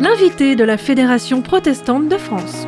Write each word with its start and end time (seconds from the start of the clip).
L'invité 0.00 0.56
de 0.56 0.64
la 0.64 0.76
Fédération 0.78 1.42
protestante 1.42 2.08
de 2.08 2.16
France. 2.16 2.66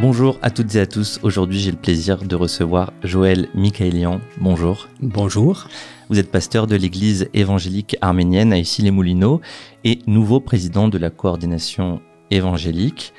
Bonjour 0.00 0.38
à 0.42 0.50
toutes 0.50 0.74
et 0.74 0.80
à 0.80 0.86
tous. 0.86 1.18
Aujourd'hui, 1.22 1.58
j'ai 1.58 1.70
le 1.70 1.78
plaisir 1.78 2.18
de 2.18 2.36
recevoir 2.36 2.92
Joël 3.02 3.48
Mikaelian. 3.54 4.20
Bonjour. 4.38 4.88
Bonjour. 5.00 5.68
Vous 6.10 6.18
êtes 6.18 6.30
pasteur 6.30 6.66
de 6.66 6.76
l'église 6.76 7.28
évangélique 7.32 7.96
arménienne 8.02 8.52
à 8.52 8.58
Issy-les-Moulineaux 8.58 9.40
et 9.84 10.00
nouveau 10.06 10.38
président 10.38 10.88
de 10.88 10.98
la 10.98 11.10
coordination 11.10 12.02
évangélique. 12.30 13.14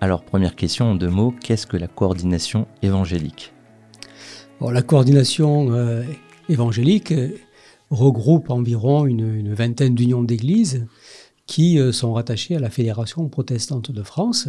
Alors, 0.00 0.24
première 0.24 0.56
question 0.56 0.92
en 0.92 0.94
deux 0.94 1.10
mots, 1.10 1.34
qu'est-ce 1.44 1.66
que 1.66 1.76
la 1.76 1.86
coordination 1.86 2.66
évangélique? 2.82 3.52
La 4.60 4.82
coordination 4.82 5.72
euh, 5.72 6.02
évangélique 6.48 7.12
euh, 7.12 7.36
regroupe 7.90 8.50
environ 8.50 9.06
une, 9.06 9.52
vingtaine 9.52 9.94
d'unions 9.94 10.22
d'églises 10.22 10.86
qui 11.46 11.78
euh, 11.78 11.92
sont 11.92 12.12
rattachées 12.12 12.56
à 12.56 12.60
la 12.60 12.70
Fédération 12.70 13.28
protestante 13.28 13.90
de 13.90 14.02
France. 14.02 14.48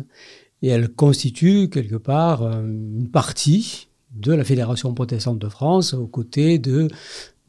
Et 0.62 0.70
elle 0.70 0.90
constitue 0.90 1.70
quelque 1.70 1.98
part 1.98 2.44
une 2.44 3.10
partie 3.12 3.90
de 4.16 4.32
la 4.32 4.44
Fédération 4.44 4.94
protestante 4.94 5.40
de 5.40 5.50
France 5.50 5.94
aux 5.94 6.08
côtés 6.08 6.58
de 6.58 6.88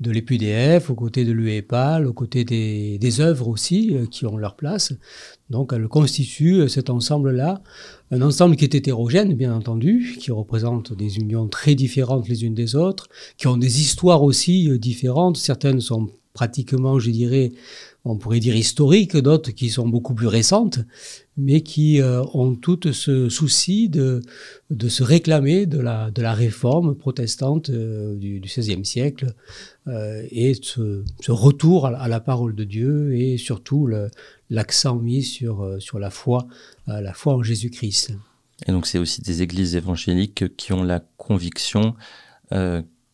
de 0.00 0.10
l'EPUDF, 0.10 0.90
aux 0.90 0.94
côtés 0.94 1.24
de 1.24 1.32
l'UEPAL, 1.32 2.06
aux 2.06 2.12
côtés 2.12 2.44
des, 2.44 3.20
œuvres 3.20 3.48
aussi 3.48 3.94
euh, 3.94 4.06
qui 4.06 4.26
ont 4.26 4.36
leur 4.36 4.56
place. 4.56 4.92
Donc 5.50 5.72
elle 5.72 5.86
constitue 5.86 6.54
euh, 6.54 6.68
cet 6.68 6.90
ensemble-là, 6.90 7.62
un 8.10 8.22
ensemble 8.22 8.56
qui 8.56 8.64
est 8.64 8.74
hétérogène, 8.74 9.34
bien 9.34 9.54
entendu, 9.54 10.16
qui 10.18 10.32
représente 10.32 10.92
des 10.92 11.18
unions 11.18 11.46
très 11.46 11.76
différentes 11.76 12.28
les 12.28 12.44
unes 12.44 12.54
des 12.54 12.74
autres, 12.74 13.08
qui 13.36 13.46
ont 13.46 13.56
des 13.56 13.80
histoires 13.80 14.24
aussi 14.24 14.68
euh, 14.68 14.78
différentes. 14.78 15.36
Certaines 15.36 15.80
sont 15.80 16.08
pratiquement, 16.32 16.98
je 16.98 17.10
dirais, 17.10 17.52
on 18.05 18.16
pourrait 18.16 18.41
dire 18.41 18.55
historiques, 18.55 19.16
d'autres 19.16 19.50
qui 19.50 19.70
sont 19.70 19.88
beaucoup 19.88 20.14
plus 20.14 20.27
récentes, 20.27 20.80
mais 21.38 21.62
qui 21.62 22.00
euh, 22.02 22.22
ont 22.34 22.55
toutes 22.55 22.92
ce 22.92 23.30
souci 23.30 23.88
de, 23.88 24.20
de 24.70 24.88
se 24.88 25.02
réclamer 25.02 25.64
de 25.64 25.78
la, 25.78 26.10
de 26.10 26.20
la 26.20 26.34
réforme 26.34 26.94
protestante 26.94 27.70
euh, 27.70 28.14
du, 28.16 28.41
XVIe 28.41 28.84
siècle 28.84 29.34
euh, 29.86 30.22
et 30.30 30.52
ce, 30.60 31.02
ce, 31.20 31.32
retour 31.32 31.86
à, 31.86 32.08
la 32.08 32.20
parole 32.20 32.55
de 32.55 32.64
Dieu 32.64 33.16
et 33.16 33.38
surtout 33.38 33.88
l'accent 34.50 34.97
mis 34.97 35.22
sur, 35.22 35.77
sur 35.78 35.98
la 35.98 36.10
foi, 36.10 36.47
la 36.86 37.14
foi 37.14 37.34
en 37.34 37.42
Jésus-Christ. 37.42 38.12
Et 38.66 38.72
donc 38.72 38.86
c'est 38.86 38.98
aussi 38.98 39.22
des 39.22 39.42
églises 39.42 39.77
évangéliques 39.77 40.56
qui 40.56 40.72
ont 40.72 40.82
la 40.82 41.00
conviction 41.16 41.94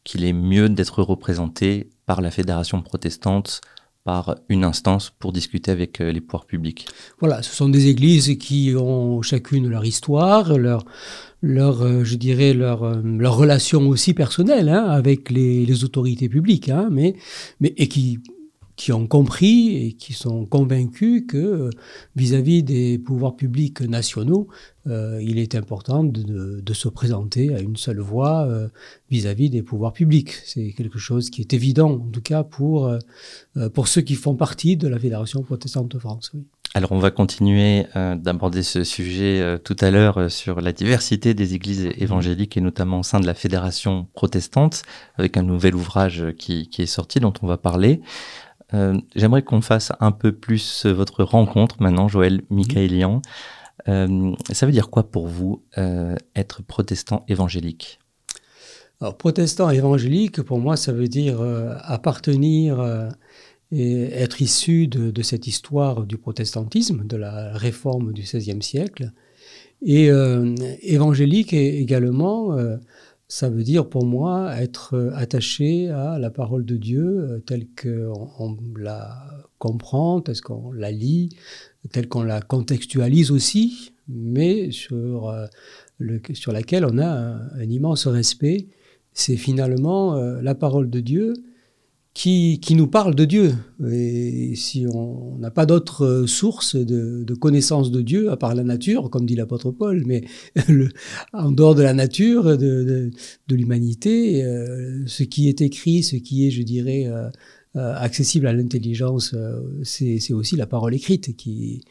qu'il 0.04 0.24
est 0.24 0.32
mieux 0.32 0.68
d'être 0.68 1.02
représenté 1.02 1.88
par 2.06 2.20
la 2.20 2.30
fédération 2.30 2.82
protestante 2.82 3.60
par 4.04 4.36
une 4.48 4.64
instance 4.64 5.12
pour 5.18 5.32
discuter 5.32 5.70
avec 5.70 6.00
euh, 6.00 6.10
les 6.10 6.20
pouvoirs 6.20 6.46
publics. 6.46 6.86
Voilà, 7.18 7.42
ce 7.42 7.54
sont 7.54 7.68
des 7.68 7.88
églises 7.88 8.38
qui 8.38 8.74
ont 8.76 9.20
chacune 9.22 9.68
leur 9.68 9.84
histoire, 9.84 10.56
leur, 10.56 10.84
leur 11.42 11.82
euh, 11.82 12.04
je 12.04 12.16
dirais, 12.16 12.54
leur, 12.54 12.82
euh, 12.82 13.02
leur 13.04 13.36
relation 13.36 13.86
aussi 13.88 14.14
personnelle 14.14 14.68
hein, 14.68 14.86
avec 14.86 15.30
les, 15.30 15.84
autorités 15.84 16.28
publiques, 16.28 16.68
hein, 16.68 16.88
mais, 16.90 17.14
mais, 17.60 17.74
et 17.76 17.88
qui 17.88 18.20
qui 18.80 18.92
ont 18.92 19.06
compris 19.06 19.76
et 19.76 19.92
qui 19.92 20.14
sont 20.14 20.46
convaincus 20.46 21.24
que 21.28 21.68
vis-à-vis 22.16 22.62
des 22.62 22.98
pouvoirs 22.98 23.36
publics 23.36 23.82
nationaux, 23.82 24.48
euh, 24.86 25.20
il 25.22 25.38
est 25.38 25.54
important 25.54 26.02
de, 26.02 26.72
se 26.72 26.88
présenter 26.88 27.54
à 27.54 27.60
une 27.60 27.76
seule 27.76 28.00
voix 28.00 28.46
euh, 28.46 28.68
vis-à-vis 29.10 29.50
des 29.50 29.62
pouvoirs 29.62 29.92
publics. 29.92 30.32
C'est 30.46 30.72
quelque 30.72 30.98
chose 30.98 31.28
qui 31.28 31.42
est 31.42 31.52
évident, 31.52 31.90
en 31.90 32.10
tout 32.10 32.22
cas 32.22 32.42
pour, 32.42 32.86
euh, 32.86 33.68
pour 33.68 33.86
ceux 33.86 34.00
qui 34.00 34.14
font 34.14 34.34
partie 34.34 34.78
de 34.78 34.88
la 34.88 34.98
Fédération 34.98 35.42
protestante 35.42 35.90
de 35.90 35.98
France. 35.98 36.32
Alors 36.72 36.92
on 36.92 37.00
va 37.00 37.10
continuer 37.10 37.84
d'aborder 37.94 38.62
ce 38.62 38.84
sujet 38.84 39.58
tout 39.64 39.74
à 39.80 39.90
l'heure 39.90 40.30
sur 40.30 40.60
la 40.60 40.72
diversité 40.72 41.34
des 41.34 41.54
églises 41.54 41.90
évangéliques 41.98 42.56
et 42.56 42.60
notamment 42.60 43.00
au 43.00 43.02
sein 43.02 43.18
de 43.18 43.26
la 43.26 43.34
Fédération 43.34 44.06
protestante 44.14 44.84
avec 45.16 45.36
un 45.36 45.42
nouvel 45.42 45.74
ouvrage 45.74 46.26
qui 46.38 46.70
est 46.78 46.86
sorti 46.86 47.18
dont 47.18 47.32
on 47.42 47.48
va 47.48 47.56
parler. 47.56 48.00
Euh, 48.74 48.98
j'aimerais 49.14 49.42
qu'on 49.42 49.60
fasse 49.60 49.92
un 50.00 50.12
peu 50.12 50.32
plus 50.32 50.86
votre 50.86 51.24
rencontre 51.24 51.76
maintenant, 51.80 52.08
Joël 52.08 52.42
Michaelian. 52.50 53.22
Euh, 53.88 54.32
ça 54.52 54.66
veut 54.66 54.72
dire 54.72 54.90
quoi 54.90 55.10
pour 55.10 55.26
vous 55.26 55.62
euh, 55.78 56.14
être 56.36 56.62
protestant 56.62 57.24
évangélique? 57.28 57.98
Alors, 59.00 59.16
protestant 59.16 59.70
évangélique, 59.70 60.42
pour 60.42 60.58
moi, 60.58 60.76
ça 60.76 60.92
veut 60.92 61.08
dire 61.08 61.40
appartenir 61.84 63.08
et 63.72 64.02
être 64.12 64.42
issu 64.42 64.88
de, 64.88 65.10
de, 65.10 65.22
cette 65.22 65.46
histoire 65.46 66.04
du 66.04 66.18
protestantisme, 66.18 67.06
de 67.06 67.16
la 67.16 67.56
réforme 67.56 68.12
du 68.12 68.22
XVIe 68.22 68.62
siècle. 68.62 69.12
Et 69.80 70.10
évangélique 70.82 71.54
également 71.54 72.54
ça 73.30 73.48
veut 73.48 73.62
dire 73.62 73.88
pour 73.88 74.04
moi 74.04 74.60
être 74.60 74.94
euh, 74.94 75.12
attaché 75.14 75.88
à 75.88 76.18
la 76.18 76.30
parole 76.30 76.64
de 76.64 76.76
Dieu 76.76 77.04
euh, 77.04 77.38
telle 77.38 77.68
qu'on 77.80 78.58
la 78.76 79.46
comprend, 79.58 80.20
telle 80.20 80.40
qu'on 80.40 80.72
la 80.72 80.90
lit, 80.90 81.28
telle 81.92 82.08
qu'on 82.08 82.24
la 82.24 82.40
contextualise 82.40 83.30
aussi, 83.30 83.92
mais 84.08 84.72
sur, 84.72 85.28
euh, 85.28 85.46
laquelle 86.48 86.84
on 86.84 86.98
a 86.98 87.06
un 87.06 87.70
immense 87.70 88.08
respect. 88.08 88.66
C'est 89.12 89.36
finalement 89.36 90.14
la 90.14 90.54
parole 90.54 90.88
de 90.88 91.00
Dieu 91.00 91.34
qui, 92.14 92.74
nous 92.74 92.86
parle 92.86 93.14
de 93.14 93.24
Dieu. 93.24 93.54
Et 93.88 94.54
si 94.56 94.86
on 94.92 95.36
n'a 95.38 95.50
pas 95.50 95.64
d'autre 95.64 96.24
source 96.26 96.76
de, 96.76 97.34
connaissance 97.34 97.90
de 97.90 98.02
Dieu, 98.02 98.30
à 98.30 98.36
part 98.36 98.54
la 98.54 98.64
nature, 98.64 99.10
comme 99.10 99.26
dit 99.26 99.36
l'apôtre 99.36 99.70
Paul, 99.70 100.02
mais 100.06 100.24
en 101.32 101.52
dehors 101.52 101.74
de 101.74 101.82
la 101.82 101.94
nature, 101.94 102.58
de, 102.58 103.10
l'humanité, 103.48 104.44
euh, 104.44 105.06
ce 105.06 105.22
qui 105.22 105.48
est 105.48 105.60
écrit, 105.60 106.02
ce 106.02 106.16
qui 106.16 106.46
est, 106.46 106.50
je 106.50 106.62
dirais, 106.62 107.06
euh, 107.06 107.28
euh 107.76 107.94
accessible 107.96 108.48
à 108.48 108.52
l'intelligence, 108.52 109.32
euh, 109.34 109.60
c'est 109.84 110.32
aussi 110.32 110.56
la 110.56 110.66
parole 110.66 110.94
écrite 110.94 111.36
qui, 111.36 111.82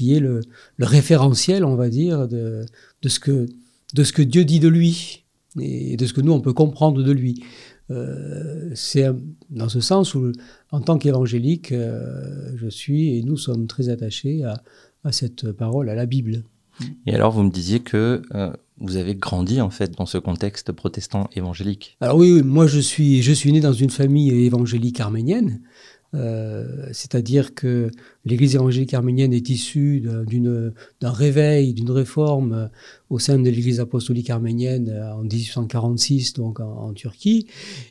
est 0.00 0.20
le, 0.20 0.40
référentiel, 0.78 1.64
on 1.64 1.76
va 1.76 1.90
dire, 1.90 2.26
de 2.28 2.64
ce 3.08 3.20
que 3.20 4.22
Dieu 4.22 4.44
dit 4.44 4.60
de 4.60 4.68
lui 4.68 5.24
et 5.60 5.96
de 5.96 6.06
ce 6.06 6.12
que 6.12 6.20
nous, 6.20 6.32
on 6.32 6.40
peut 6.40 6.52
comprendre 6.52 7.02
de 7.02 7.12
lui. 7.12 7.42
Euh, 7.90 8.70
c'est 8.74 9.06
dans 9.50 9.68
ce 9.68 9.80
sens 9.80 10.14
où, 10.14 10.32
en 10.70 10.80
tant 10.80 10.98
qu'évangélique, 10.98 11.72
euh, 11.72 12.50
je 12.56 12.68
suis 12.68 13.16
et 13.16 13.22
nous 13.22 13.36
sommes 13.36 13.66
très 13.66 13.88
attachés 13.88 14.42
à, 14.44 15.12
cette 15.12 15.52
parole, 15.52 15.88
à 15.88 15.94
la 15.94 16.06
Bible. 16.06 16.42
Et 17.06 17.14
alors, 17.14 17.30
vous 17.32 17.42
me 17.42 17.50
disiez 17.50 17.80
que 17.80 18.22
euh, 18.34 18.52
vous 18.78 18.96
avez 18.96 19.14
grandi 19.14 19.60
en 19.60 19.70
fait 19.70 19.92
dans 19.92 20.06
ce 20.06 20.18
contexte 20.18 20.72
protestant 20.72 21.30
évangélique. 21.34 21.96
Alors 22.00 22.16
oui, 22.16 22.42
moi 22.42 22.66
je 22.66 22.80
suis, 22.80 23.22
je 23.22 23.32
suis 23.32 23.52
né 23.52 23.60
dans 23.60 23.72
une 23.72 23.90
famille 23.90 24.30
évangélique 24.30 25.00
arménienne. 25.00 25.60
Euh, 26.16 26.88
c'est-à-dire 26.92 27.54
que 27.54 27.90
l'Église 28.24 28.54
évangélique 28.54 28.94
arménienne 28.94 29.32
est 29.32 29.50
issue 29.50 30.00
d'un 30.00 31.10
réveil, 31.10 31.74
d'une 31.74 31.90
réforme 31.90 32.52
euh, 32.52 32.66
au 33.10 33.18
sein 33.18 33.38
de 33.38 33.48
l'Église 33.48 33.80
apostolique 33.80 34.30
arménienne 34.30 34.88
euh, 34.88 35.14
en 35.14 35.22
1846, 35.22 36.32
donc 36.34 36.60
en, 36.60 36.92
Turquie. 36.94 37.46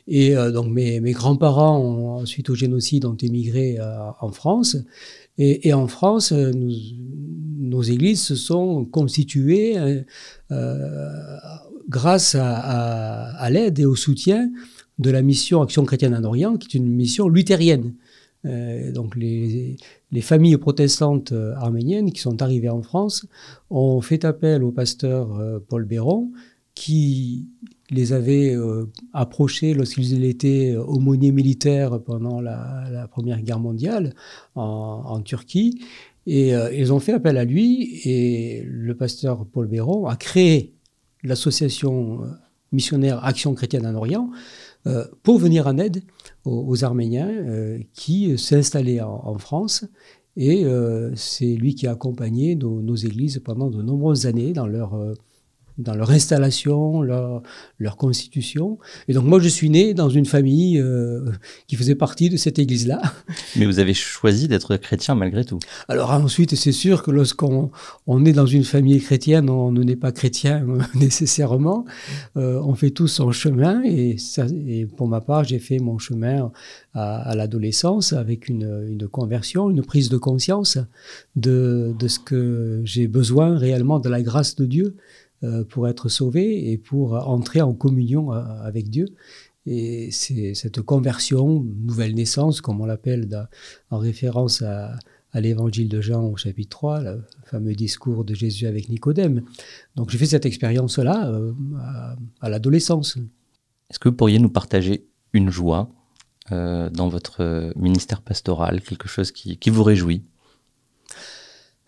Et 0.08 0.34
donc 0.34 0.72
mes, 0.72 1.00
grands-parents, 1.12 2.24
suite 2.26 2.50
au 2.50 2.54
génocide, 2.54 3.04
ont 3.04 3.16
émigré 3.16 3.78
en 4.20 4.32
France. 4.32 4.76
Et, 5.38 5.72
en 5.72 5.86
France, 5.86 6.32
nos 6.32 7.82
églises 7.82 8.22
se 8.22 8.34
sont 8.34 8.84
constituées 8.86 9.76
grâce 11.88 12.34
à 12.34 13.48
l'aide 13.50 13.78
et 13.78 13.84
au 13.84 13.94
soutien 13.94 14.50
de 14.98 15.10
la 15.10 15.22
mission 15.22 15.62
Action 15.62 15.84
chrétienne 15.84 16.14
en 16.14 16.24
Orient, 16.24 16.56
qui 16.56 16.68
est 16.68 16.78
une 16.78 16.88
mission 16.88 17.28
luthérienne. 17.28 17.94
Euh, 18.46 18.92
donc 18.92 19.16
les, 19.16 19.76
les, 20.12 20.20
familles 20.20 20.56
protestantes 20.56 21.32
euh, 21.32 21.54
arméniennes 21.56 22.12
qui 22.12 22.20
sont 22.20 22.42
arrivées 22.42 22.68
en 22.68 22.82
France 22.82 23.26
ont 23.70 24.00
fait 24.00 24.24
appel 24.24 24.62
au 24.62 24.70
pasteur 24.70 25.34
euh, 25.34 25.58
Paul 25.58 25.84
Béron 25.84 26.30
qui 26.74 27.48
les 27.88 28.12
avait 28.12 28.54
approchés 29.14 29.72
lorsqu'ils 29.72 30.22
étaient 30.24 30.76
aumôniers 30.76 31.32
militaires 31.32 32.02
pendant 32.02 32.42
la, 32.42 32.84
la, 32.92 33.08
Première 33.08 33.40
Guerre 33.40 33.60
mondiale 33.60 34.12
en, 34.56 35.02
en 35.06 35.20
Turquie. 35.22 35.80
Et 36.26 36.50
ils 36.50 36.92
ont 36.92 36.98
fait 36.98 37.14
appel 37.14 37.38
à 37.38 37.46
lui 37.46 38.02
et 38.04 38.62
le 38.66 38.94
pasteur 38.94 39.46
Paul 39.46 39.68
Béron 39.68 40.06
a 40.06 40.16
créé 40.16 40.74
l'association 41.22 42.20
missionnaire 42.72 43.24
Action 43.24 43.54
chrétienne 43.54 43.86
en 43.86 43.94
Orient 43.94 44.28
pour 45.22 45.38
venir 45.38 45.66
en 45.66 45.78
aide 45.78 46.02
aux, 46.44 46.84
Arméniens 46.84 47.28
euh, 47.28 47.78
qui 47.92 48.38
s'installaient 48.38 49.00
en, 49.00 49.20
en, 49.24 49.38
France. 49.38 49.84
Et 50.36 50.64
euh, 50.64 51.12
c'est 51.16 51.54
lui 51.54 51.74
qui 51.74 51.86
a 51.86 51.92
accompagné 51.92 52.54
nos, 52.56 52.94
églises 52.94 53.40
pendant 53.44 53.70
de 53.70 53.82
nombreuses 53.82 54.26
années 54.26 54.52
dans 54.52 54.66
leur, 54.66 54.94
euh, 54.94 55.14
dans 55.78 55.94
leur 55.94 56.10
installation, 56.10 57.02
leur, 57.02 57.42
leur 57.78 57.96
constitution. 57.96 58.78
Et 59.08 59.12
donc 59.14 59.24
moi, 59.24 59.40
je 59.40 59.48
suis 59.48 59.70
né 59.70 59.94
dans 59.94 60.08
une 60.08 60.26
famille 60.26 60.78
euh, 60.78 61.30
qui 61.66 61.76
faisait 61.76 61.94
partie 61.94 62.30
de 62.30 62.36
cette 62.36 62.58
église-là. 62.58 63.00
Mais 63.56 63.66
vous 63.66 63.78
avez 63.78 63.94
choisi 63.94 64.48
d'être 64.48 64.76
chrétien 64.76 65.14
malgré 65.14 65.44
tout. 65.44 65.58
Alors 65.88 66.10
ensuite, 66.12 66.54
c'est 66.54 66.72
sûr 66.72 67.02
que 67.02 67.10
lorsqu'on 67.10 67.70
on 68.06 68.24
est 68.24 68.32
dans 68.32 68.46
une 68.46 68.64
famille 68.64 69.00
chrétienne, 69.00 69.50
on 69.50 69.72
ne 69.72 69.94
pas 69.94 70.12
chrétien 70.12 70.66
nécessairement. 70.94 71.84
Euh, 72.36 72.60
on 72.62 72.74
fait 72.74 72.90
tous 72.90 73.08
son 73.08 73.32
chemin 73.32 73.82
et, 73.84 74.18
ça, 74.18 74.46
et 74.66 74.86
pour 74.86 75.08
ma 75.08 75.20
part, 75.20 75.44
j'ai 75.44 75.58
fait 75.58 75.78
mon 75.78 75.98
chemin 75.98 76.50
à, 76.94 77.16
à 77.30 77.34
l'adolescence 77.34 78.12
avec 78.12 78.48
une, 78.48 78.86
une, 78.88 79.08
conversion, 79.08 79.70
une 79.70 79.82
prise 79.82 80.08
de 80.08 80.16
conscience 80.16 80.78
de, 81.36 81.94
de 81.98 82.08
ce 82.08 82.18
que 82.18 82.80
j'ai 82.84 83.06
besoin 83.06 83.56
réellement 83.56 83.98
de 83.98 84.08
la 84.08 84.22
grâce 84.22 84.56
de 84.56 84.66
Dieu 84.66 84.96
pour 85.68 85.88
être 85.88 86.08
sauvé 86.08 86.70
et 86.70 86.78
pour 86.78 87.14
entrer 87.28 87.60
en 87.60 87.74
communion 87.74 88.32
euh, 88.32 88.42
avec 88.62 88.88
Dieu. 88.88 89.06
Et 89.66 90.10
c'est 90.12 90.54
cette 90.54 90.80
conversion, 90.80 91.66
nouvelle 91.84 92.14
naissance, 92.14 92.60
comme 92.60 92.80
on 92.80 92.86
l'appelle 92.86 93.48
en 93.90 93.98
référence 93.98 94.62
à, 94.62 94.96
l'évangile 95.34 95.90
de 95.90 96.00
Jean 96.00 96.24
au 96.24 96.36
chapitre 96.36 96.70
3, 96.70 97.00
le 97.02 97.22
fameux 97.44 97.74
discours 97.74 98.24
de 98.24 98.32
Jésus 98.32 98.66
avec 98.66 98.88
Nicodème. 98.88 99.42
Donc 99.94 100.08
j'ai 100.08 100.16
fait 100.16 100.24
cette 100.24 100.46
expérience-là 100.46 101.28
euh, 101.28 101.52
à, 102.40 102.48
l'adolescence. 102.48 103.18
Est-ce 103.90 103.98
que 103.98 104.08
vous 104.08 104.14
pourriez 104.14 104.38
nous 104.38 104.48
partager 104.48 105.04
une 105.34 105.50
joie 105.50 105.90
euh, 106.52 106.88
dans 106.88 107.08
votre 107.08 107.70
ministère 107.76 108.22
pastoral, 108.22 108.80
quelque 108.80 109.08
chose 109.08 109.30
qui 109.30 109.68
vous 109.68 109.82
réjouit? 109.82 110.22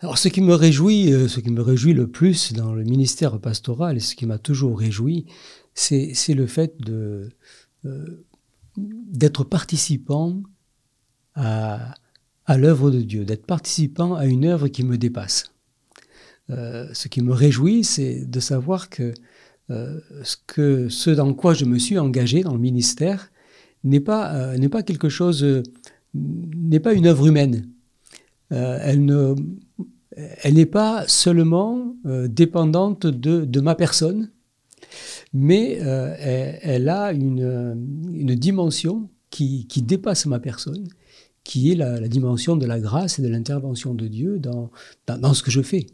Alors, 0.01 0.17
ce 0.17 0.29
qui 0.29 0.41
me 0.41 0.53
réjouit, 0.53 1.11
euh, 1.11 1.27
ce 1.27 1.41
qui 1.41 1.51
me 1.51 1.61
réjouit 1.61 1.93
le 1.93 2.07
plus 2.07 2.53
dans 2.53 2.73
le 2.73 2.83
ministère 2.83 3.37
pastoral 3.39 3.97
et 3.97 3.99
ce 3.99 4.15
qui 4.15 4.25
m'a 4.25 4.37
toujours 4.37 4.79
réjoui, 4.79 5.25
c'est 5.73 6.13
le 6.29 6.47
fait 6.47 6.79
de 6.79 7.29
euh, 7.85 8.25
d'être 8.77 9.43
participant 9.43 10.41
à, 11.35 11.95
à 12.45 12.57
l'œuvre 12.57 12.91
de 12.91 13.01
Dieu, 13.01 13.25
d'être 13.25 13.45
participant 13.45 14.15
à 14.15 14.25
une 14.25 14.45
œuvre 14.45 14.69
qui 14.69 14.83
me 14.83 14.97
dépasse. 14.97 15.51
Euh, 16.49 16.87
ce 16.93 17.09
qui 17.09 17.21
me 17.21 17.33
réjouit, 17.33 17.83
c'est 17.83 18.25
de 18.25 18.39
savoir 18.39 18.89
que, 18.89 19.13
ce 19.69 20.35
que 20.47 20.89
ce 20.89 21.09
dans 21.11 21.33
quoi 21.33 21.53
je 21.53 21.65
me 21.65 21.77
suis 21.77 21.99
engagé 21.99 22.41
dans 22.41 22.53
le 22.53 22.59
ministère 22.59 23.31
n'est 23.83 23.99
pas, 23.99 24.57
n'est 24.57 24.69
pas 24.69 24.81
quelque 24.81 25.09
chose, 25.09 25.45
n'est 26.13 26.79
pas 26.79 26.93
une 26.93 27.05
œuvre 27.05 27.27
humaine. 27.27 27.69
Elle 28.51 29.05
ne 29.05 29.35
elle 30.43 30.55
n'est 30.55 30.65
pas 30.65 31.07
seulement 31.07 31.95
euh, 32.05 32.27
dépendante 32.27 33.05
de, 33.05 33.59
ma 33.61 33.75
personne, 33.75 34.31
mais 35.33 35.79
euh, 35.81 36.15
elle, 36.61 36.89
a 36.89 37.11
une, 37.11 38.35
dimension 38.35 39.09
qui, 39.29 39.65
dépasse 39.77 40.25
ma 40.25 40.39
personne, 40.39 40.87
qui 41.43 41.71
est 41.71 41.75
la, 41.75 41.99
dimension 42.07 42.55
de 42.55 42.65
la 42.65 42.79
grâce 42.79 43.19
et 43.19 43.21
de 43.21 43.27
l'intervention 43.27 43.93
de 43.93 44.07
Dieu 44.07 44.39
dans, 44.39 44.71
ce 45.33 45.43
que 45.43 45.51
je 45.51 45.61
fais. 45.61 45.87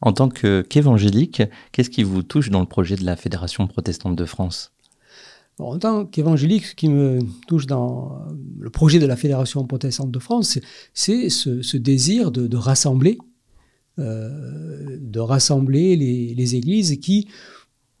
En 0.00 0.12
tant 0.12 0.28
qu'évangélique, 0.28 1.42
qu'est-ce 1.72 1.90
qui 1.90 2.02
vous 2.02 2.22
touche 2.22 2.50
dans 2.50 2.60
le 2.60 2.66
projet 2.66 2.96
de 2.96 3.04
la 3.04 3.16
Fédération 3.16 3.66
protestante 3.66 4.16
de 4.16 4.24
France? 4.24 4.72
En 5.60 5.78
tant 5.78 6.06
qu'évangélique, 6.06 6.66
ce 6.66 6.74
qui 6.74 6.88
me 6.88 7.20
touche 7.46 7.66
dans 7.66 8.26
le 8.58 8.70
projet 8.70 8.98
de 8.98 9.06
la 9.06 9.16
Fédération 9.16 9.64
protestante 9.66 10.10
de 10.10 10.18
France, 10.18 10.58
c'est 10.94 11.28
ce, 11.28 11.76
désir 11.76 12.30
de, 12.30 12.56
rassembler, 12.56 13.18
euh, 13.98 14.98
de 15.00 15.20
rassembler 15.20 15.96
les, 15.96 16.34
les, 16.34 16.54
églises 16.54 16.98
qui, 17.00 17.28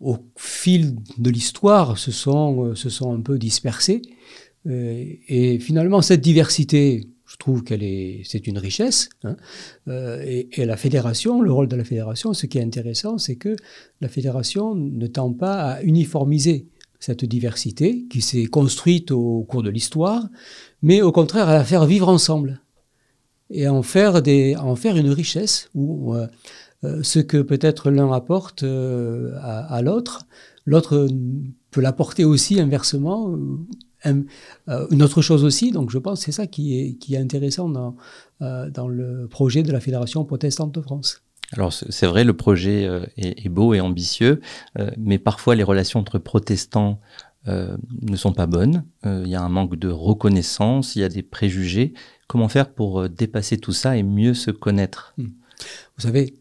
au 0.00 0.16
fil 0.36 0.96
de 1.18 1.30
l'histoire, 1.30 1.98
se 1.98 2.10
sont, 2.10 2.74
sont 2.74 3.14
un 3.14 3.20
peu 3.20 3.38
dispersées. 3.38 4.02
Euh, 4.66 5.04
et 5.28 5.58
finalement, 5.58 6.02
cette 6.02 6.20
diversité, 6.20 7.08
je 7.26 7.36
trouve 7.36 7.62
qu'elle 7.62 7.82
est, 7.82 8.22
c'est 8.24 8.46
une 8.46 8.58
richesse. 8.58 9.08
Hein. 9.24 9.36
Euh, 9.88 10.22
et, 10.24 10.64
la 10.64 10.76
fédération, 10.76 11.40
le 11.40 11.52
rôle 11.52 11.68
de 11.68 11.76
la 11.76 11.84
fédération, 11.84 12.32
ce 12.34 12.46
qui 12.46 12.58
est 12.58 12.62
intéressant, 12.62 13.18
c'est 13.18 13.36
que 13.36 13.56
la 14.00 14.08
fédération 14.08 14.74
ne 14.74 15.06
tend 15.06 15.32
pas 15.32 15.72
à 15.72 15.82
uniformiser 15.82 16.66
cette 17.00 17.24
diversité 17.24 18.06
qui 18.08 18.20
s'est 18.20 18.46
construite 18.46 19.10
au 19.10 19.42
cours 19.48 19.62
de 19.62 19.70
l'histoire, 19.70 20.28
mais 20.82 21.02
au 21.02 21.10
contraire 21.10 21.48
à 21.48 21.54
la 21.54 21.64
faire 21.64 21.86
vivre 21.86 22.08
ensemble 22.08 22.60
et 23.50 23.66
à 23.66 23.74
en 23.74 23.82
faire, 23.82 24.16
une 24.96 25.10
richesse 25.10 25.70
où 25.74 26.14
euh, 26.14 26.28
euh, 26.84 27.02
ce 27.02 27.18
que 27.18 27.38
peut-être 27.38 27.90
l'un 27.90 28.12
apporte 28.12 28.62
euh, 28.62 29.32
à, 29.40 29.82
l'autre, 29.82 30.26
l'autre 30.66 31.08
peut 31.70 31.80
l'apporter 31.80 32.24
aussi 32.24 32.60
inversement, 32.60 33.36
un, 34.04 34.22
une 34.90 35.02
autre 35.02 35.22
chose 35.22 35.42
aussi. 35.42 35.72
Donc 35.72 35.90
je 35.90 35.98
pense 35.98 36.20
que 36.20 36.26
c'est 36.26 36.32
ça 36.32 36.46
qui 36.46 36.98
est, 37.10 37.16
intéressant 37.16 37.68
dans 37.68 38.88
le 38.88 39.26
projet 39.26 39.62
de 39.62 39.72
la 39.72 39.80
Fédération 39.80 40.24
protestante 40.24 40.72
de 40.74 40.80
France. 40.80 41.22
Alors 41.52 41.72
c'est 41.72 42.06
vrai, 42.06 42.24
le 42.24 42.34
projet 42.34 42.86
euh, 42.86 43.04
est, 43.16 43.44
est, 43.44 43.48
beau 43.48 43.74
et 43.74 43.80
ambitieux, 43.80 44.40
euh, 44.78 44.90
mais 44.96 45.18
parfois 45.18 45.56
les 45.56 45.64
relations 45.64 45.98
entre 45.98 46.18
protestants 46.18 47.00
euh, 47.48 47.76
ne 48.02 48.16
sont 48.16 48.32
pas 48.32 48.46
bonnes. 48.46 48.84
Il 49.04 49.28
y 49.28 49.34
a 49.34 49.42
un 49.42 49.48
manque 49.48 49.76
de 49.76 49.88
reconnaissance, 49.88 50.94
il 50.94 51.00
y 51.00 51.04
a 51.04 51.08
des 51.08 51.22
préjugés. 51.22 51.94
Comment 52.28 52.48
faire 52.48 52.72
pour 52.72 53.08
dépasser 53.08 53.58
tout 53.58 53.72
ça 53.72 53.96
et 53.96 54.02
mieux 54.02 54.34
se 54.34 54.50
connaître? 54.50 55.14
Hmm. 55.18 55.28
Vous 55.96 56.02
savez, 56.02 56.34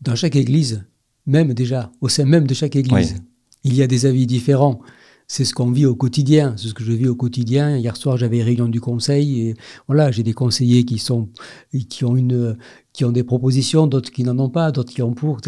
dans 0.00 0.14
chaque 0.14 0.36
église, 0.36 0.84
même 1.26 1.52
déjà, 1.52 1.90
au 2.00 2.08
sein 2.08 2.24
même 2.24 2.46
de 2.46 2.54
chaque 2.54 2.76
église, 2.76 3.16
oui. 3.16 3.22
il 3.64 3.74
y 3.74 3.82
a 3.82 3.86
des 3.86 4.06
avis 4.06 4.26
différents 4.26 4.80
c'est 5.28 5.44
ce 5.44 5.54
qu'on 5.54 5.70
vit 5.72 5.86
au 5.86 5.96
quotidien, 5.96 6.54
c'est 6.56 6.68
ce 6.68 6.74
que 6.74 6.84
je 6.84 6.92
vis 6.92 7.08
au 7.08 7.16
quotidien. 7.16 7.76
Hier 7.76 7.96
soir, 7.96 8.16
j'avais 8.16 8.42
réunion 8.42 8.68
du 8.68 8.80
conseil 8.80 9.40
et 9.40 9.54
voilà, 9.88 10.12
j'ai 10.12 10.22
des 10.22 10.34
conseillers 10.34 10.84
qui 10.84 10.98
sont 10.98 11.28
qui 11.88 12.04
ont 12.04 12.16
une 12.16 12.56
qui 12.92 13.04
ont 13.04 13.12
des 13.12 13.24
propositions, 13.24 13.86
d'autres 13.86 14.10
qui 14.10 14.22
n'en 14.22 14.38
ont 14.38 14.50
pas, 14.50 14.70
d'autres 14.72 14.92
qui 14.92 15.02
ont 15.02 15.14
pour. 15.14 15.40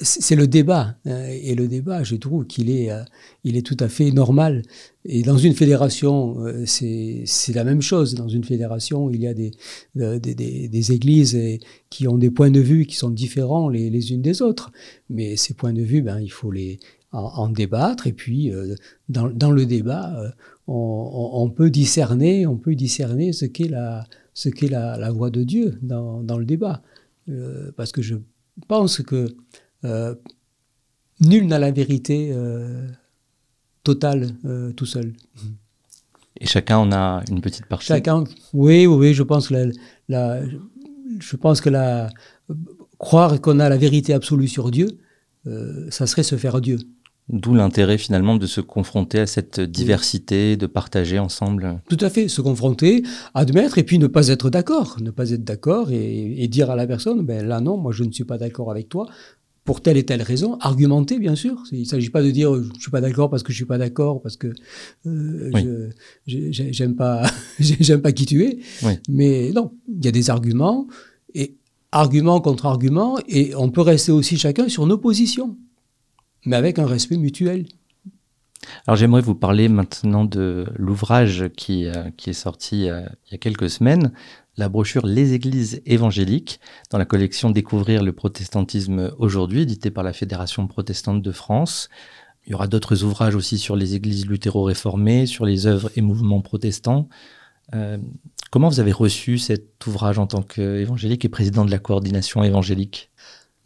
C'est 0.00 0.36
le 0.36 0.46
débat 0.46 0.96
et 1.04 1.54
le 1.54 1.68
débat, 1.68 2.02
je 2.02 2.16
trouve 2.16 2.46
qu'il 2.46 2.70
est 2.70 2.88
il 3.44 3.58
est 3.58 3.66
tout 3.66 3.76
à 3.80 3.90
fait 3.90 4.10
normal. 4.10 4.62
Et 5.04 5.22
dans 5.22 5.36
une 5.36 5.52
fédération, 5.52 6.38
c'est 6.64 7.24
c'est 7.26 7.52
la 7.52 7.64
même 7.64 7.82
chose. 7.82 8.14
Dans 8.14 8.28
une 8.28 8.44
fédération, 8.44 9.10
il 9.10 9.20
y 9.20 9.26
a 9.26 9.34
des 9.34 9.50
des, 9.94 10.18
des, 10.34 10.68
des 10.68 10.92
églises 10.92 11.38
qui 11.90 12.08
ont 12.08 12.16
des 12.16 12.30
points 12.30 12.50
de 12.50 12.60
vue 12.60 12.86
qui 12.86 12.96
sont 12.96 13.10
différents 13.10 13.68
les, 13.68 13.90
les 13.90 14.12
unes 14.12 14.22
des 14.22 14.40
autres. 14.40 14.72
Mais 15.10 15.36
ces 15.36 15.52
points 15.52 15.74
de 15.74 15.82
vue, 15.82 16.00
ben 16.00 16.20
il 16.20 16.30
faut 16.32 16.50
les 16.50 16.78
en, 17.16 17.44
en, 17.44 17.48
débattre. 17.48 18.06
Et 18.06 18.12
puis 18.12 18.52
euh, 18.52 18.74
dans, 19.08 19.28
dans, 19.28 19.50
le 19.50 19.66
débat 19.66 20.14
euh, 20.18 20.30
on, 20.66 21.30
on, 21.34 21.50
peut 21.50 21.70
discerner 21.70 22.46
on 22.46 22.56
peut 22.56 22.74
discerner 22.74 23.32
ce 23.32 23.46
qu'est 23.46 23.68
la 23.68 24.04
ce 24.34 24.48
qu'est 24.50 24.68
la, 24.68 24.98
la, 24.98 25.10
voix 25.10 25.30
de 25.30 25.42
Dieu 25.42 25.78
dans, 25.82 26.22
dans 26.22 26.38
le 26.38 26.44
débat. 26.44 26.82
Euh, 27.28 27.72
parce 27.76 27.90
que 27.90 28.02
je 28.02 28.16
pense 28.68 28.98
que 28.98 29.34
euh, 29.84 30.14
nul 31.20 31.46
n'a 31.46 31.58
la 31.58 31.70
vérité 31.70 32.30
euh, 32.32 32.86
totale 33.82 34.28
tout 34.76 34.86
seul. 34.86 35.14
Et 36.38 36.46
chacun 36.46 36.78
en 36.78 36.92
a 36.92 37.22
une 37.30 37.40
petite 37.40 37.66
partie. 37.66 37.86
Chacun 37.86 38.24
oui 38.52 38.86
oui 38.86 39.14
je 39.14 39.22
pense 39.22 39.48
que 39.48 39.54
la, 39.54 39.66
la 40.08 40.42
je 41.18 41.36
pense 41.36 41.62
que 41.62 41.70
la 41.70 42.10
croire 42.98 43.40
qu'on 43.40 43.58
a 43.58 43.70
la 43.70 43.78
vérité 43.78 44.12
absolue 44.12 44.48
sur 44.48 44.70
Dieu 44.70 44.98
ça 45.90 46.06
serait 46.06 46.24
se 46.24 46.36
faire 46.36 46.60
Dieu 46.60 46.78
D'où 47.28 47.54
l'intérêt 47.54 47.98
finalement 47.98 48.36
de 48.36 48.46
se 48.46 48.60
confronter 48.60 49.18
à 49.18 49.26
cette 49.26 49.58
diversité, 49.58 50.56
de 50.56 50.66
partager 50.66 51.18
ensemble. 51.18 51.80
Tout 51.88 51.98
à 52.00 52.08
fait, 52.08 52.28
se 52.28 52.40
confronter, 52.40 53.02
admettre 53.34 53.78
et 53.78 53.82
puis 53.82 53.98
ne 53.98 54.06
pas 54.06 54.28
être 54.28 54.48
d'accord, 54.48 54.98
ne 55.00 55.10
pas 55.10 55.30
être 55.30 55.42
d'accord 55.42 55.90
et, 55.90 56.42
et, 56.42 56.46
dire 56.46 56.70
à 56.70 56.76
la 56.76 56.86
personne, 56.86 57.26
ben 57.26 57.44
là 57.44 57.60
non, 57.60 57.78
moi 57.78 57.90
je 57.90 58.04
ne 58.04 58.12
suis 58.12 58.22
pas 58.22 58.38
d'accord 58.38 58.70
avec 58.70 58.88
toi 58.88 59.08
pour 59.66 59.80
telle 59.80 59.96
et 59.96 60.04
telle 60.04 60.22
raison, 60.22 60.56
argumenter 60.60 61.18
bien 61.18 61.34
sûr. 61.34 61.62
Il 61.72 61.80
ne 61.80 61.84
s'agit 61.84 62.10
pas 62.10 62.22
de 62.22 62.30
dire 62.30 62.54
je 62.54 62.80
suis 62.80 62.90
pas 62.92 63.00
d'accord 63.00 63.28
parce 63.28 63.42
que 63.42 63.52
je 63.52 63.56
suis 63.56 63.66
pas 63.66 63.78
d'accord 63.78 64.22
parce 64.22 64.36
que 64.36 64.46
euh, 65.06 65.50
oui. 65.52 65.66
je 66.26 66.52
j'aime 66.52 66.94
pas 66.94 67.28
j'aime 67.58 68.00
pas 68.00 68.12
qui 68.12 68.24
tu 68.24 68.44
es. 68.44 68.60
Oui. 68.84 68.92
Mais 69.08 69.50
non, 69.52 69.72
il 69.88 70.04
y 70.04 70.08
a 70.08 70.12
des 70.12 70.30
arguments 70.30 70.86
et 71.34 71.56
argument 71.90 72.40
contre 72.40 72.66
argument 72.66 73.18
et 73.28 73.54
on 73.56 73.70
peut 73.70 73.80
rester 73.80 74.12
aussi 74.12 74.38
chacun 74.38 74.68
sur 74.68 74.86
nos 74.86 74.98
positions 74.98 75.56
mais 76.46 76.56
avec 76.56 76.78
un 76.78 76.86
respect 76.86 77.16
mutuel. 77.16 77.66
Alors 78.86 78.96
j'aimerais 78.96 79.20
vous 79.20 79.34
parler 79.34 79.68
maintenant 79.68 80.24
de 80.24 80.66
l'ouvrage 80.76 81.50
qui, 81.56 81.86
euh, 81.86 82.10
qui 82.16 82.30
est 82.30 82.34
sorti 82.34 82.88
euh, 82.88 83.02
il 83.26 83.32
y 83.32 83.34
a 83.34 83.38
quelques 83.38 83.70
semaines, 83.70 84.12
la 84.56 84.68
brochure 84.68 85.06
Les 85.06 85.34
Églises 85.34 85.82
évangéliques, 85.86 86.60
dans 86.90 86.98
la 86.98 87.04
collection 87.04 87.50
Découvrir 87.50 88.02
le 88.02 88.12
protestantisme 88.12 89.12
aujourd'hui, 89.18 89.62
édité 89.62 89.90
par 89.90 90.02
la 90.02 90.12
Fédération 90.12 90.66
protestante 90.66 91.22
de 91.22 91.32
France. 91.32 91.90
Il 92.46 92.52
y 92.52 92.54
aura 92.54 92.66
d'autres 92.66 93.02
ouvrages 93.02 93.34
aussi 93.34 93.58
sur 93.58 93.76
les 93.76 93.94
églises 93.94 94.26
luthéro-réformées, 94.26 95.26
sur 95.26 95.44
les 95.44 95.66
œuvres 95.66 95.90
et 95.96 96.00
mouvements 96.00 96.40
protestants. 96.40 97.08
Euh, 97.74 97.98
comment 98.50 98.68
vous 98.68 98.80
avez 98.80 98.92
reçu 98.92 99.38
cet 99.38 99.84
ouvrage 99.86 100.18
en 100.18 100.26
tant 100.26 100.42
qu'évangélique 100.42 101.24
et 101.24 101.28
président 101.28 101.64
de 101.64 101.70
la 101.70 101.78
coordination 101.78 102.42
évangélique? 102.42 103.10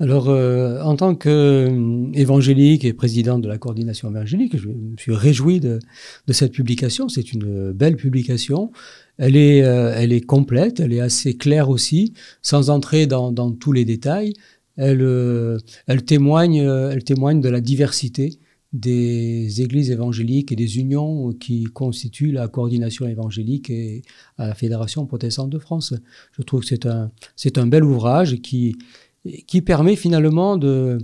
Alors, 0.00 0.30
euh, 0.30 0.80
en 0.80 0.96
tant 0.96 1.14
qu'évangélique 1.14 2.86
et 2.86 2.94
président 2.94 3.38
de 3.38 3.46
la 3.46 3.58
coordination 3.58 4.08
évangélique, 4.08 4.56
je 4.56 4.68
me 4.68 4.96
suis 4.96 5.12
réjoui 5.14 5.60
de, 5.60 5.78
cette 6.30 6.52
publication. 6.52 7.10
C'est 7.10 7.34
une 7.34 7.72
belle 7.72 7.96
publication. 7.96 8.72
Elle 9.18 9.36
est, 9.36 9.58
elle 9.58 10.12
est 10.12 10.22
complète, 10.22 10.80
elle 10.80 10.94
est 10.94 11.00
assez 11.00 11.34
claire 11.34 11.68
aussi, 11.68 12.14
sans 12.40 12.70
entrer 12.70 13.06
dans, 13.06 13.30
dans 13.30 13.52
tous 13.52 13.72
les 13.72 13.84
détails. 13.84 14.32
Elle, 14.78 15.06
elle, 15.86 16.02
témoigne, 16.02 16.56
elle 16.56 17.04
témoigne 17.04 17.42
de 17.42 17.50
la 17.50 17.60
diversité 17.60 18.38
des 18.72 19.60
églises 19.60 19.90
évangéliques 19.90 20.52
et 20.52 20.56
des 20.56 20.78
unions 20.78 21.32
qui 21.32 21.64
constituent 21.64 22.32
la 22.32 22.48
coordination 22.48 23.06
évangélique 23.06 23.68
et 23.68 24.02
à 24.38 24.46
la 24.48 24.54
Fédération 24.54 25.04
protestante 25.06 25.50
de 25.50 25.58
France. 25.58 25.92
Je 26.32 26.42
trouve 26.42 26.60
que 26.60 26.66
c'est 26.66 26.86
un, 26.86 27.10
c'est 27.36 27.58
un 27.58 27.66
bel 27.66 27.84
ouvrage 27.84 28.36
qui, 28.42 28.76
qui 29.46 29.62
permet 29.62 29.96
finalement 29.96 30.56
de, 30.56 30.98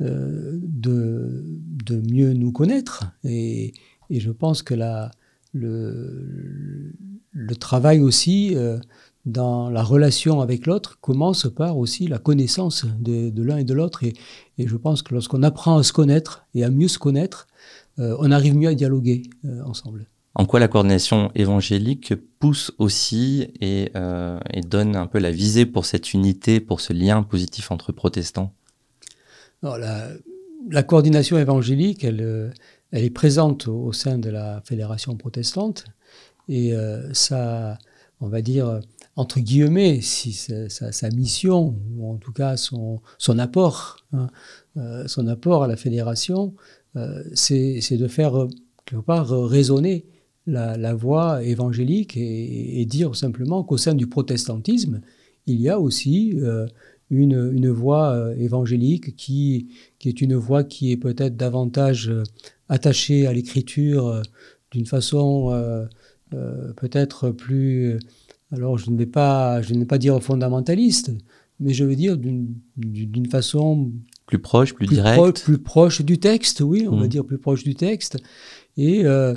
euh, 0.00 0.58
de, 0.62 1.44
de, 1.84 2.00
mieux 2.10 2.32
nous 2.32 2.52
connaître. 2.52 3.04
Et, 3.24 3.74
et 4.08 4.20
je 4.20 4.30
pense 4.30 4.62
que 4.62 4.74
la, 4.74 5.10
le, 5.52 6.92
le 7.32 7.56
travail 7.56 8.00
aussi 8.00 8.56
euh, 8.56 8.78
dans 9.26 9.70
la 9.70 9.82
relation 9.82 10.40
avec 10.40 10.66
l'autre 10.66 10.98
commence 11.00 11.48
par 11.54 11.78
aussi 11.78 12.06
la 12.08 12.18
connaissance 12.18 12.86
de, 12.98 13.42
l'un 13.42 13.58
et 13.58 13.64
de 13.64 13.74
l'autre. 13.74 14.02
Et, 14.04 14.14
je 14.58 14.76
pense 14.76 15.02
que 15.02 15.14
lorsqu'on 15.14 15.42
apprend 15.42 15.78
à 15.78 15.82
se 15.82 15.92
connaître 15.92 16.44
et 16.54 16.64
à 16.64 16.70
mieux 16.70 16.88
se 16.88 16.98
connaître, 16.98 17.46
euh, 17.98 18.16
on 18.18 18.30
arrive 18.30 18.56
mieux 18.56 18.68
à 18.68 18.74
dialoguer 18.74 19.22
ensemble. 19.64 20.06
En 20.34 20.46
quoi 20.46 20.60
la 20.60 20.68
coordination 20.68 21.32
évangélique 21.34 22.14
pousse 22.38 22.72
aussi 22.78 23.48
et, 23.60 23.90
euh, 23.96 24.38
et, 24.52 24.60
donne 24.60 24.94
un 24.94 25.06
peu 25.06 25.18
la 25.18 25.32
visée 25.32 25.66
pour 25.66 25.84
cette 25.84 26.14
unité, 26.14 26.60
pour 26.60 26.80
ce 26.80 26.92
lien 26.92 27.22
positif 27.22 27.70
entre 27.70 27.92
protestants? 27.92 28.54
La, 29.62 30.82
coordination 30.82 31.36
évangélique, 31.38 32.04
elle, 32.04 32.52
elle 32.92 33.04
est 33.04 33.10
présente 33.10 33.66
au, 33.66 33.92
sein 33.92 34.18
de 34.18 34.30
la 34.30 34.62
fédération 34.64 35.16
protestante 35.16 35.84
et 36.48 36.72
ça, 37.12 37.76
on 38.20 38.28
va 38.28 38.40
dire, 38.40 38.80
entre 39.16 39.40
guillemets, 39.40 40.00
si 40.00 40.32
sa, 40.32 41.10
mission, 41.10 41.76
ou 41.96 42.10
en 42.10 42.16
tout 42.16 42.32
cas 42.32 42.56
son, 42.56 43.00
apport, 43.38 43.98
hein, 44.12 44.28
euh, 44.76 45.06
son 45.08 45.26
apport 45.26 45.64
à 45.64 45.68
la 45.68 45.76
fédération, 45.76 46.54
euh, 46.96 47.22
c'est 47.34 47.80
de 47.96 48.08
faire 48.08 48.46
quelque 48.86 49.02
part 49.02 49.28
résonner 49.28 50.06
la, 50.46 50.76
la 50.76 50.94
voix 50.94 51.42
évangélique 51.44 52.16
et, 52.16 52.84
dire 52.86 53.14
simplement 53.14 53.62
qu'au 53.62 53.76
sein 53.76 53.94
du 53.94 54.06
protestantisme, 54.06 55.00
il 55.46 55.60
y 55.60 55.68
a 55.68 55.78
aussi 55.78 56.34
euh, 56.36 56.66
une, 57.10 57.50
une, 57.52 57.70
voix 57.70 58.32
évangélique 58.36 59.16
qui, 59.16 59.68
qui 59.98 60.08
est 60.08 60.20
une 60.20 60.34
voix 60.34 60.64
qui 60.64 60.92
est 60.92 60.96
peut-être 60.96 61.36
davantage 61.36 62.12
attachée 62.68 63.26
à 63.26 63.32
l'écriture 63.32 64.22
d'une 64.70 64.86
façon 64.86 65.88
peut-être 66.76 67.30
plus 67.30 67.98
alors 68.52 68.78
je 68.78 68.90
ne 68.90 68.96
vais 68.96 69.06
pas, 69.06 69.62
je 69.62 69.74
ne 69.74 69.80
vais 69.80 69.84
pas 69.84 69.98
dire 69.98 70.20
fondamentaliste, 70.22 71.12
mais 71.60 71.72
je 71.72 71.84
veux 71.84 71.96
dire 71.96 72.16
d'une 72.16 73.26
façon 73.30 73.92
plus 74.26 74.38
proche, 74.38 74.74
plus, 74.74 74.86
directe, 74.86 75.42
plus 75.42 75.58
proche 75.58 76.02
du 76.02 76.18
texte, 76.18 76.60
oui, 76.60 76.86
on 76.88 76.96
va 76.96 77.06
mmh. 77.06 77.08
dire 77.08 77.24
plus 77.24 77.38
proche 77.38 77.64
du 77.64 77.74
texte, 77.74 78.18
et 78.76 79.04
euh, 79.04 79.34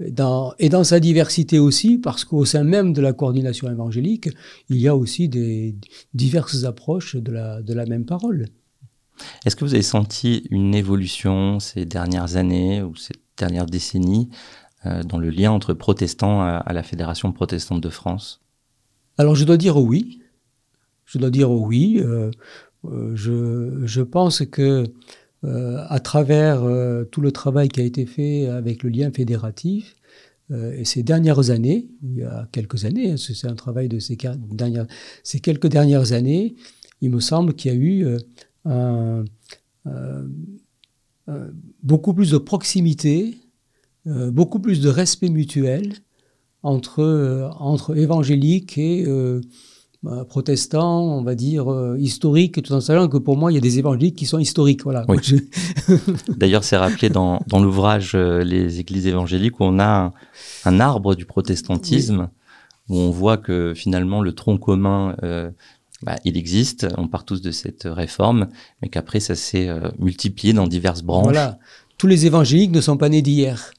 dans, 0.00 0.54
et 0.58 0.68
dans 0.68 0.84
sa 0.84 1.00
diversité 1.00 1.58
aussi, 1.58 1.98
parce 1.98 2.24
qu'au 2.24 2.44
sein 2.44 2.64
même 2.64 2.92
de 2.92 3.00
la 3.00 3.12
coordination 3.12 3.70
évangélique, 3.70 4.28
il 4.68 4.78
y 4.78 4.88
a 4.88 4.96
aussi 4.96 5.28
des 5.28 5.76
diverses 6.14 6.64
approches 6.64 7.16
de 7.16 7.32
la, 7.32 7.62
de 7.62 7.74
la 7.74 7.86
même 7.86 8.04
parole. 8.04 8.46
Est-ce 9.44 9.54
que 9.54 9.64
vous 9.64 9.74
avez 9.74 9.82
senti 9.82 10.46
une 10.50 10.74
évolution 10.74 11.60
ces 11.60 11.84
dernières 11.84 12.36
années 12.36 12.82
ou 12.82 12.96
ces 12.96 13.14
dernières 13.36 13.66
décennies 13.66 14.28
euh, 14.86 15.02
dans 15.04 15.18
le 15.18 15.30
lien 15.30 15.52
entre 15.52 15.72
protestants 15.72 16.42
à 16.42 16.72
la 16.72 16.82
Fédération 16.82 17.32
protestante 17.32 17.80
de 17.80 17.88
France? 17.88 18.40
Alors 19.16 19.36
je 19.36 19.44
dois 19.44 19.56
dire 19.56 19.76
oui. 19.76 20.20
Je 21.04 21.18
dois 21.18 21.30
dire 21.30 21.50
oui. 21.50 22.00
Euh, 22.00 22.30
euh, 22.86 23.12
je, 23.14 23.86
je, 23.86 24.02
pense 24.02 24.44
que 24.44 24.84
à 25.44 26.00
travers 26.00 26.62
tout 27.10 27.20
le 27.20 27.32
travail 27.32 27.68
qui 27.68 27.80
a 27.80 27.84
été 27.84 28.06
fait 28.06 28.46
avec 28.46 28.82
le 28.82 28.90
lien 28.90 29.10
fédératif, 29.10 29.94
et 30.50 30.84
ces 30.84 31.02
dernières 31.02 31.50
années, 31.50 31.88
il 32.02 32.18
y 32.18 32.22
a 32.22 32.48
quelques 32.52 32.84
années, 32.84 33.12
hein, 33.12 33.16
c'est 33.16 33.46
un 33.46 33.54
travail 33.54 33.88
de 33.88 33.98
ces, 33.98 34.16
dernières, 34.50 34.86
ces 35.22 35.40
quelques 35.40 35.68
dernières 35.68 36.12
années, 36.12 36.54
il 37.00 37.10
me 37.10 37.20
semble 37.20 37.54
qu'il 37.54 37.72
y 37.72 37.74
a 37.74 37.78
eu 37.78 38.06
beaucoup 41.82 42.14
plus 42.14 42.30
de 42.30 42.38
proximité, 42.38 43.36
beaucoup 44.06 44.60
plus 44.60 44.80
de 44.80 44.88
respect 44.88 45.30
mutuel, 45.30 45.94
entre, 46.64 47.00
euh, 47.00 47.48
entre 47.58 47.96
évangéliques 47.96 48.78
et 48.78 49.04
euh, 49.06 49.40
bah, 50.04 50.26
protestants, 50.28 51.02
on 51.02 51.22
va 51.22 51.34
dire, 51.34 51.72
euh, 51.72 51.96
historiques, 51.98 52.62
tout 52.62 52.72
en 52.74 52.82
sachant 52.82 53.08
que 53.08 53.16
pour 53.16 53.38
moi, 53.38 53.50
il 53.50 53.54
y 53.54 53.58
a 53.58 53.60
des 53.62 53.78
évangéliques 53.78 54.16
qui 54.16 54.26
sont 54.26 54.38
historiques. 54.38 54.84
Voilà. 54.84 55.06
D'ailleurs, 56.28 56.62
c'est 56.62 56.76
rappelé 56.76 57.08
dans, 57.08 57.40
dans 57.46 57.58
l'ouvrage 57.58 58.14
Les 58.14 58.80
églises 58.80 59.06
évangéliques 59.06 59.58
où 59.60 59.64
on 59.64 59.78
a 59.78 60.12
un, 60.66 60.80
arbre 60.80 61.14
du 61.14 61.24
protestantisme, 61.24 62.28
où 62.90 62.98
on 62.98 63.10
voit 63.10 63.38
que 63.38 63.72
finalement 63.74 64.20
le 64.20 64.32
tronc 64.32 64.58
commun, 64.58 65.16
bah, 66.02 66.16
il 66.26 66.36
existe, 66.36 66.86
on 66.98 67.08
part 67.08 67.24
tous 67.24 67.40
de 67.40 67.50
cette 67.50 67.84
réforme, 67.86 68.48
mais 68.82 68.90
qu'après, 68.90 69.20
ça 69.20 69.34
s'est 69.34 69.70
multiplié 69.98 70.52
dans 70.52 70.66
diverses 70.66 71.02
branches. 71.02 71.24
Voilà. 71.24 71.58
Tous 71.96 72.08
les 72.08 72.26
évangéliques 72.26 72.72
ne 72.72 72.82
sont 72.82 72.98
pas 72.98 73.08
nés 73.08 73.22
d'hier. 73.22 73.72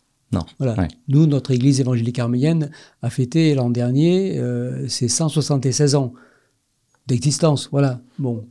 Voilà. 0.60 0.88
Nous, 1.08 1.26
notre 1.28 1.52
Église 1.52 1.80
évangélique 1.80 2.20
arménienne 2.20 2.72
a 3.02 3.10
fêté 3.10 3.54
l'an 3.56 3.70
dernier 3.70 4.38
euh, 4.38 4.88
ses 4.88 5.08
176 5.08 5.96
ans 5.96 6.14
d'existence. 7.08 7.70
Voilà. 7.72 8.02
Bon. 8.20 8.46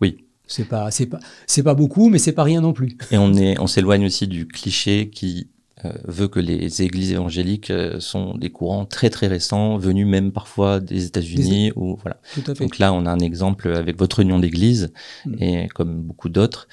Oui. 0.00 0.24
C'est 0.46 0.68
pas, 0.68 0.90
c'est 0.90 1.06
pas, 1.06 1.18
c'est 1.46 1.62
pas 1.62 1.74
beaucoup, 1.74 2.08
mais 2.10 2.18
c'est 2.18 2.32
pas 2.32 2.42
rien 2.42 2.60
non 2.60 2.72
plus. 2.72 2.96
Et 3.10 3.18
on 3.18 3.34
est, 3.34 3.58
on 3.58 3.66
s'éloigne 3.66 4.06
aussi 4.06 4.28
du 4.28 4.46
cliché 4.46 5.08
qui 5.10 5.48
euh, 5.84 5.92
veut 6.04 6.28
que 6.28 6.38
les 6.38 6.82
églises 6.82 7.12
évangéliques 7.12 7.70
euh, 7.70 7.98
sont 7.98 8.36
des 8.36 8.50
courants 8.50 8.84
très 8.84 9.10
très 9.10 9.26
récents, 9.26 9.78
venus 9.78 10.06
même 10.06 10.32
parfois 10.32 10.80
des 10.80 11.06
États-Unis 11.06 11.72
ou 11.76 11.96
voilà. 12.02 12.18
Tout 12.34 12.42
à 12.46 12.54
fait. 12.54 12.62
Donc 12.62 12.78
là, 12.78 12.92
on 12.92 13.06
a 13.06 13.10
un 13.10 13.20
exemple 13.20 13.68
avec 13.68 13.98
votre 13.98 14.20
union 14.20 14.38
d'église 14.38 14.92
mm. 15.24 15.42
et 15.42 15.68
comme 15.68 16.02
beaucoup 16.02 16.28
d'autres 16.28 16.68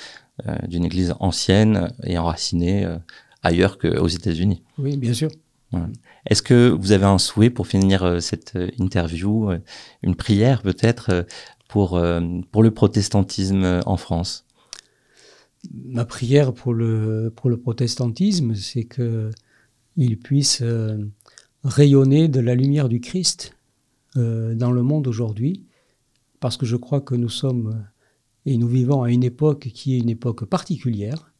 d'une 0.67 0.85
église 0.85 1.13
ancienne 1.19 1.93
et 2.03 2.17
enracinée 2.17 2.88
ailleurs 3.43 3.77
qu'aux 3.77 4.07
États-Unis. 4.07 4.63
Oui, 4.77 4.98
bien 4.98 5.13
sûr. 5.13 5.29
Est-ce 6.25 6.41
que 6.41 6.69
vous 6.69 6.91
avez 6.91 7.05
un 7.05 7.17
souhait 7.17 7.50
pour 7.50 7.67
finir 7.67 8.03
euh, 8.03 8.19
cette 8.19 8.55
euh, 8.55 8.69
interview, 8.77 9.51
euh, 9.51 9.60
une 10.03 10.15
prière 10.15 10.62
peut-être 10.62 11.25
pour, 11.69 12.01
pour 12.51 12.63
le 12.63 12.71
protestantisme 12.71 13.79
en 13.86 13.95
France? 13.95 14.45
Ma 15.74 16.03
prière 16.03 16.53
pour 16.53 16.74
le, 16.74 17.31
pour 17.33 17.50
le 17.50 17.55
protestantisme, 17.55 18.55
c'est 18.55 18.83
qu'il 18.83 20.19
puisse 20.19 20.62
rayonner 21.63 22.27
de 22.27 22.41
la 22.41 22.55
lumière 22.55 22.89
du 22.89 23.00
Christ 23.00 23.55
dans 24.15 24.74
le 24.74 24.81
monde 24.81 25.07
aujourd'hui, 25.07 25.63
parce 26.41 26.57
que 26.57 26.65
je 26.65 26.75
crois 26.75 27.00
que 27.00 27.15
nous 27.15 27.29
sommes 27.29 27.86
et 28.45 28.57
nous 28.57 28.67
vivons 28.67 29.03
à 29.03 29.10
une 29.10 29.24
époque 29.24 29.69
qui 29.74 29.95
est 29.95 30.00
une 30.00 30.10
époque 30.10 30.43
particulière, 30.43 31.30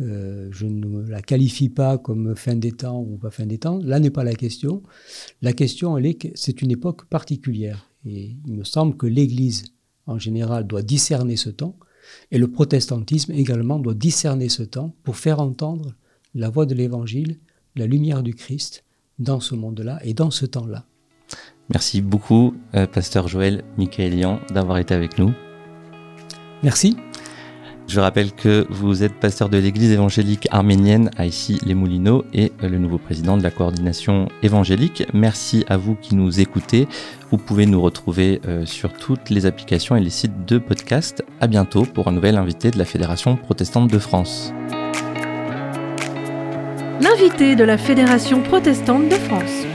euh, 0.00 0.48
je 0.50 0.66
ne 0.66 1.08
la 1.08 1.20
qualifie 1.20 1.68
pas 1.68 1.98
comme 1.98 2.34
fin 2.36 2.56
des 2.56 2.72
temps 2.72 3.00
ou 3.00 3.16
pas 3.18 3.30
fin 3.30 3.46
des 3.46 3.58
temps. 3.58 3.78
Là 3.82 4.00
n'est 4.00 4.10
pas 4.10 4.24
la 4.24 4.34
question. 4.34 4.82
La 5.42 5.52
question, 5.52 5.96
elle 5.98 6.06
est 6.06 6.14
que 6.14 6.28
c'est 6.34 6.62
une 6.62 6.70
époque 6.70 7.06
particulière. 7.06 7.90
Et 8.06 8.36
il 8.46 8.54
me 8.54 8.64
semble 8.64 8.96
que 8.96 9.06
l'Église, 9.06 9.64
en 10.06 10.18
général, 10.18 10.66
doit 10.66 10.82
discerner 10.82 11.36
ce 11.36 11.50
temps. 11.50 11.76
Et 12.30 12.38
le 12.38 12.48
protestantisme 12.48 13.32
également 13.32 13.78
doit 13.78 13.94
discerner 13.94 14.48
ce 14.48 14.62
temps 14.62 14.94
pour 15.02 15.16
faire 15.16 15.40
entendre 15.40 15.94
la 16.34 16.48
voix 16.48 16.66
de 16.66 16.74
l'Évangile, 16.74 17.38
la 17.76 17.86
lumière 17.86 18.22
du 18.22 18.34
Christ 18.34 18.84
dans 19.18 19.40
ce 19.40 19.54
monde-là 19.54 20.00
et 20.02 20.14
dans 20.14 20.30
ce 20.30 20.46
temps-là. 20.46 20.86
Merci 21.68 22.00
beaucoup, 22.00 22.54
euh, 22.74 22.86
pasteur 22.86 23.28
Joël 23.28 23.64
Michaelian, 23.78 24.40
d'avoir 24.52 24.78
été 24.78 24.94
avec 24.94 25.18
nous. 25.18 25.32
Merci. 26.62 26.96
Je 27.90 27.98
rappelle 27.98 28.30
que 28.30 28.68
vous 28.70 29.02
êtes 29.02 29.14
pasteur 29.14 29.48
de 29.48 29.58
l'église 29.58 29.90
évangélique 29.90 30.46
arménienne 30.52 31.10
à 31.16 31.26
Issy-les 31.26 31.74
Moulineaux 31.74 32.24
et 32.32 32.52
le 32.62 32.78
nouveau 32.78 32.98
président 32.98 33.36
de 33.36 33.42
la 33.42 33.50
coordination 33.50 34.28
évangélique. 34.44 35.02
Merci 35.12 35.64
à 35.68 35.76
vous 35.76 35.96
qui 35.96 36.14
nous 36.14 36.38
écoutez. 36.38 36.86
Vous 37.32 37.36
pouvez 37.36 37.66
nous 37.66 37.82
retrouver 37.82 38.40
euh, 38.46 38.64
sur 38.64 38.92
toutes 38.92 39.28
les 39.28 39.44
applications 39.44 39.96
et 39.96 40.00
les 40.00 40.08
sites 40.08 40.46
de 40.46 40.58
podcast. 40.58 41.24
À 41.40 41.48
bientôt 41.48 41.82
pour 41.82 42.06
un 42.06 42.12
nouvel 42.12 42.36
invité 42.36 42.70
de 42.70 42.78
la 42.78 42.84
Fédération 42.84 43.34
protestante 43.34 43.90
de 43.90 43.98
France. 43.98 44.54
L'invité 47.00 47.56
de 47.56 47.64
la 47.64 47.76
Fédération 47.76 48.40
protestante 48.40 49.08
de 49.08 49.16
France. 49.16 49.66